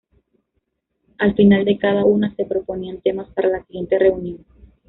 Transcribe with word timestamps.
Al 1.19 1.35
final 1.35 1.63
de 1.63 1.77
cada 1.77 2.05
una 2.05 2.35
se 2.35 2.45
proponían 2.47 3.01
temas 3.01 3.29
para 3.35 3.49
la 3.49 3.63
siguiente 3.65 3.99
reunión. 3.99 4.43